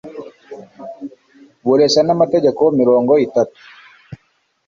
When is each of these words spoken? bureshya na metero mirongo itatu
bureshya 1.65 2.01
na 2.03 2.13
metero 2.19 2.63
mirongo 2.79 3.11
itatu 3.25 3.59